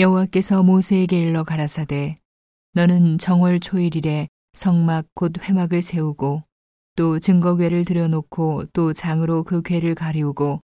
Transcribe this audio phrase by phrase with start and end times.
[0.00, 2.16] 여호와께서 모세에게 일러 가라사대
[2.72, 6.42] 너는 정월 초일일에 성막 곧 회막을 세우고
[6.96, 10.60] 또 증거궤를 들여놓고 또 장으로 그 궤를 가리우고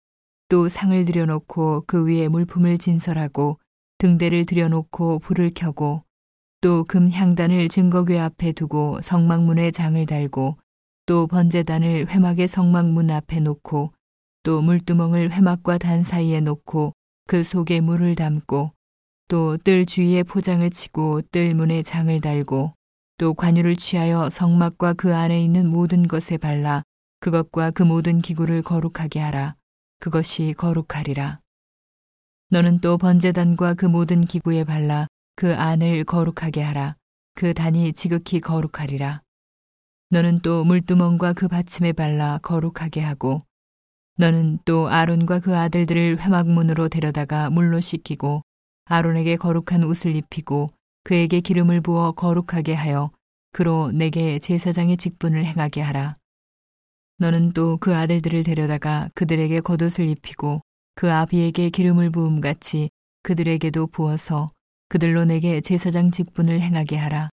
[0.48, 3.58] 또 상을 들여놓고 그 위에 물품을 진설하고
[3.98, 6.02] 등대를 들여놓고 불을 켜고
[6.62, 10.56] 또 금향단을 증거궤 앞에 두고 성막문에 장을 달고
[11.04, 13.92] 또 번제단을 회막의 성막문 앞에 놓고
[14.44, 16.94] 또 물두멍을 회막과 단 사이에 놓고
[17.28, 18.75] 그 속에 물을 담고
[19.28, 22.74] 또 뜰 주위에 포장을 치고 뜰 문에 장을 달고
[23.18, 26.82] 또 관유를 취하여 성막과 그 안에 있는 모든 것에 발라
[27.20, 29.56] 그것과 그 모든 기구를 거룩하게 하라.
[29.98, 31.40] 그것이 거룩하리라.
[32.50, 36.94] 너는 또 번제단과 그 모든 기구에 발라 그 안을 거룩하게 하라.
[37.34, 39.22] 그 단이 지극히 거룩하리라.
[40.10, 43.44] 너는 또 물두멍과 그 받침에 발라 거룩하게 하고
[44.18, 48.42] 너는 또 아론과 그 아들들을 회막문으로 데려다가 물로 씻기고
[48.86, 50.68] 아론에게 거룩한 옷을 입히고
[51.04, 53.10] 그에게 기름을 부어 거룩하게 하여
[53.52, 56.14] 그로 내게 제사장의 직분을 행하게 하라.
[57.18, 60.60] 너는 또 그 아들들을 데려다가 그들에게 겉옷을 입히고
[60.94, 62.90] 그 아비에게 기름을 부음 같이
[63.22, 64.50] 그들에게도 부어서
[64.88, 67.30] 그들로 내게 제사장 직분을 행하게 하라.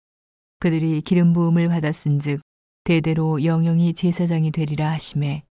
[0.59, 2.41] 그들이 기름 부음을 받았은즉
[2.85, 5.43] 대대로 영영이 제사장이 되리라 하심에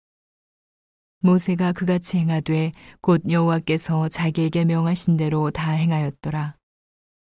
[1.24, 6.56] 모세가 그같이 행하되 곧 여호와께서 자기에게 명하신 대로 다 행하였더라.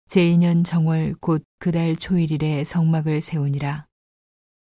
[0.09, 3.87] 제2년 정월 곧 그달 초일일에 성막을 세우니라.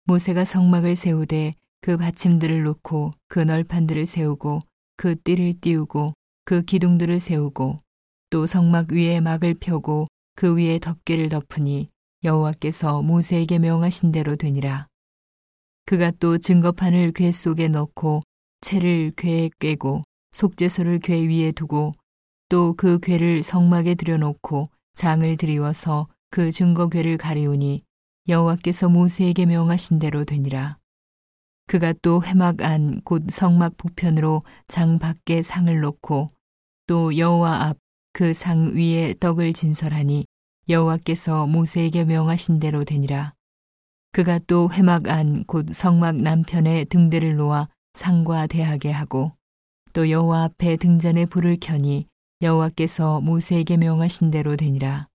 [0.06, 4.62] 모세가 성막을 세우되 그 받침들을 놓고 그 널판들을 세우고
[4.96, 7.82] 그 띠를 띄우고 그 기둥들을 세우고
[8.30, 11.88] 또 성막 위에 막을 펴고 그 위에 덮개를 덮으니
[12.24, 14.88] 여호와께서 모세에게 명하신 대로 되니라.
[15.86, 18.22] 그가 또 증거판을 궤 속에 넣고
[18.64, 21.92] 채를 궤에 꿰고 속죄소를 궤 위에 두고
[22.48, 27.82] 또 그 궤를 성막에 들여놓고 장을 들이워서 그 증거궤를 가리우니
[28.28, 30.78] 여호와께서 모세에게 명하신 대로 되니라.
[31.66, 36.28] 그가 또 회막 안 곧 성막 북편으로 장 밖에 상을 놓고
[36.86, 37.78] 또 여호와 앞
[38.14, 40.24] 그 상 위에 떡을 진설하니
[40.68, 43.34] 여호와께서 모세에게 명하신 대로 되니라.
[44.12, 49.32] 그가 또 회막 안 곧 성막 남편에 등대를 놓아 상과 대하게 하고
[49.92, 52.04] 또 여호와 앞에 등잔에 불을 켜니
[52.42, 55.08] 여호와께서 모세에게 명하신 대로 되니라.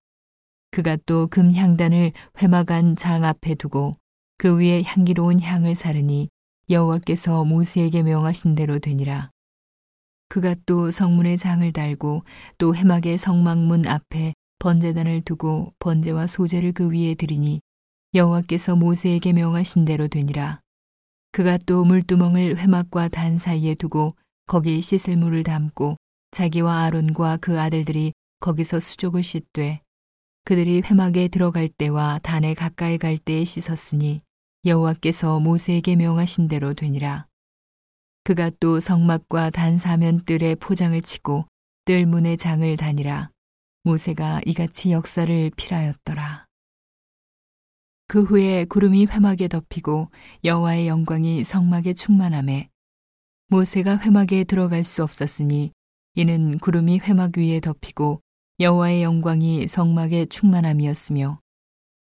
[0.70, 3.92] 그가 또 금향단을 회막 안 장 앞에 두고
[4.38, 6.28] 그 위에 향기로운 향을 사르니
[6.70, 9.30] 여호와께서 모세에게 명하신 대로 되니라.
[10.28, 12.22] 그가 또 성문에 장을 달고
[12.56, 17.60] 또 해막의 성막문 앞에 번제단을 두고 번제와 소제를 그 위에 드리니
[18.14, 20.60] 여호와께서 모세에게 명하신 대로 되니라.
[21.32, 24.10] 그가 또 물두멍을 회막과 단 사이에 두고
[24.46, 25.96] 거기 씻을 물을 담고
[26.32, 29.80] 자기와 아론과 그 아들들이 거기서 수족을 씻되
[30.44, 34.20] 그들이 회막에 들어갈 때와 단에 가까이 갈 때에 씻었으니
[34.64, 37.26] 여호와께서 모세에게 명하신 대로 되니라.
[38.24, 41.46] 그가 또 성막과 단 사면 뜰에 포장을 치고
[41.84, 43.30] 뜰 문에 장을 다니라.
[43.84, 46.49] 모세가 이같이 역사를 필하였더라.
[48.10, 50.10] 그 후에 구름이 회막에 덮이고
[50.42, 52.68] 여호와의 영광이 성막에 충만함에
[53.46, 55.70] 모세가 회막에 들어갈 수 없었으니
[56.16, 58.20] 이는 구름이 회막 위에 덮이고
[58.58, 61.38] 여호와의 영광이 성막에 충만함이었으며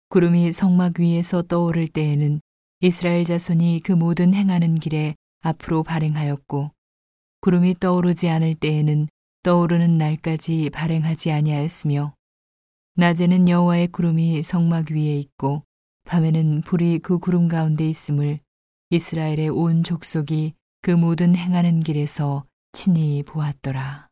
[0.09, 2.41] 구름이 성막 위에서 떠오를 때에는
[2.81, 6.73] 이스라엘 자손이 그 모든 행하는 길에 앞으로 발행하였고
[7.43, 9.07] 구름이 떠오르지 않을 때에는
[9.45, 12.13] 떠오르는 날까지 발행하지 아니하였으며
[12.97, 15.63] 낮에는 여호와의 구름이 성막 위에 있고
[16.05, 18.41] 밤에는 불이 그 구름 가운데 있음을
[18.91, 24.12] 이스라엘의 온 족속이 그 모든 행하는 길에서 친히 보았더라.